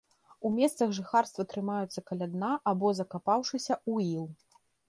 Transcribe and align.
У 0.47 0.51
месцах 0.53 0.95
жыхарства 0.99 1.45
трымаюцца 1.51 2.05
каля 2.09 2.27
дна 2.33 2.51
або 2.75 2.87
закапаўшыся 3.01 3.73
ў 3.93 4.13
іл. 4.19 4.27